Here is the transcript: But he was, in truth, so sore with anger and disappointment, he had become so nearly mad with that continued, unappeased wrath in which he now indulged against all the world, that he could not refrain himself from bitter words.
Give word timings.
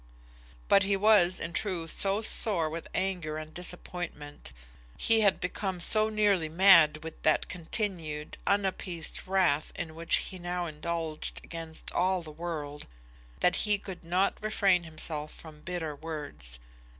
But 0.67 0.81
he 0.81 0.97
was, 0.97 1.39
in 1.39 1.53
truth, 1.53 1.91
so 1.91 2.23
sore 2.23 2.67
with 2.71 2.87
anger 2.95 3.37
and 3.37 3.53
disappointment, 3.53 4.51
he 4.97 5.21
had 5.21 5.39
become 5.39 5.79
so 5.79 6.09
nearly 6.09 6.49
mad 6.49 7.03
with 7.03 7.21
that 7.21 7.47
continued, 7.47 8.35
unappeased 8.47 9.27
wrath 9.27 9.71
in 9.75 9.93
which 9.93 10.15
he 10.15 10.39
now 10.39 10.65
indulged 10.65 11.39
against 11.43 11.91
all 11.91 12.23
the 12.23 12.31
world, 12.31 12.87
that 13.41 13.57
he 13.57 13.77
could 13.77 14.03
not 14.03 14.39
refrain 14.41 14.85
himself 14.85 15.31
from 15.31 15.61
bitter 15.61 15.95
words. 15.95 16.59